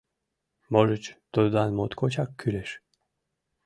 [0.71, 1.03] Можыч,
[1.33, 2.69] тудлан моткочак кӱлеш.